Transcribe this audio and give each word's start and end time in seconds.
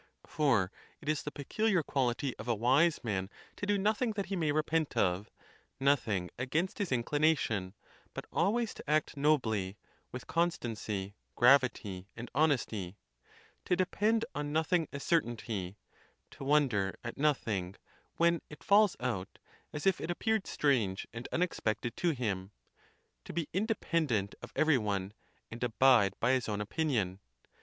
For 0.25 0.71
it 0.99 1.07
is 1.07 1.21
the 1.21 1.31
peculiar 1.31 1.83
quality 1.83 2.35
of 2.39 2.47
a 2.47 2.55
wise 2.55 3.03
man 3.03 3.29
to 3.55 3.67
do 3.67 3.77
nothing 3.77 4.13
that 4.13 4.25
he 4.25 4.35
may 4.35 4.51
repent 4.51 4.97
of, 4.97 5.29
nothing 5.79 6.31
against 6.39 6.79
his 6.79 6.91
inclination, 6.91 7.75
but 8.15 8.25
always 8.33 8.73
to 8.73 8.89
act 8.89 9.15
nobly, 9.15 9.77
with 10.11 10.25
constancy, 10.25 11.13
gravity, 11.35 12.07
and 12.17 12.31
honesty; 12.33 12.97
to 13.65 13.75
depend 13.75 14.25
on 14.33 14.51
nothing 14.51 14.87
as 14.91 15.03
certainty; 15.03 15.77
to 16.31 16.43
wonder 16.43 16.97
at 17.03 17.15
nothing, 17.19 17.75
when 18.17 18.41
it 18.49 18.63
falls 18.63 18.95
out, 18.99 19.37
as 19.71 19.85
if 19.85 20.01
it 20.01 20.09
appeared 20.09 20.47
strange 20.47 21.05
and 21.13 21.27
unexpected 21.31 21.95
to 21.97 22.09
him; 22.09 22.49
to 23.23 23.33
be 23.33 23.49
independent 23.53 24.33
of 24.41 24.51
every 24.55 24.79
one, 24.79 25.13
and 25.51 25.63
abide 25.63 26.19
by 26.19 26.31
his 26.31 26.49
own 26.49 26.59
opinion. 26.59 27.19